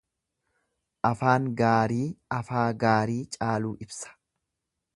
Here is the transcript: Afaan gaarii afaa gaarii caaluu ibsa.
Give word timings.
Afaan 1.09 1.45
gaarii 1.59 2.07
afaa 2.39 2.65
gaarii 2.85 3.21
caaluu 3.37 3.75
ibsa. 3.87 4.19